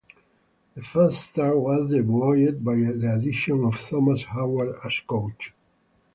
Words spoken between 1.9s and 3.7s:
then buoyed by the addition